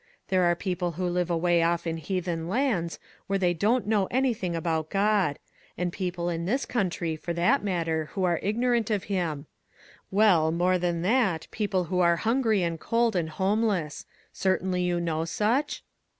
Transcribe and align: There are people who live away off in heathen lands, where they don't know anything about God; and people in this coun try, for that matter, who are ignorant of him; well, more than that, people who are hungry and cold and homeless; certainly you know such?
There 0.29 0.41
are 0.45 0.55
people 0.55 0.93
who 0.93 1.05
live 1.07 1.29
away 1.29 1.61
off 1.61 1.85
in 1.85 1.97
heathen 1.97 2.49
lands, 2.49 2.97
where 3.27 3.37
they 3.37 3.53
don't 3.53 3.85
know 3.85 4.07
anything 4.09 4.55
about 4.55 4.89
God; 4.89 5.37
and 5.77 5.93
people 5.93 6.27
in 6.27 6.45
this 6.45 6.65
coun 6.65 6.89
try, 6.89 7.15
for 7.15 7.33
that 7.33 7.63
matter, 7.63 8.05
who 8.13 8.23
are 8.23 8.39
ignorant 8.41 8.89
of 8.89 9.03
him; 9.13 9.45
well, 10.09 10.51
more 10.51 10.79
than 10.79 11.03
that, 11.03 11.45
people 11.51 11.83
who 11.83 11.99
are 11.99 12.15
hungry 12.15 12.63
and 12.63 12.79
cold 12.79 13.15
and 13.15 13.29
homeless; 13.29 14.07
certainly 14.33 14.81
you 14.81 14.99
know 14.99 15.23
such? 15.23 15.83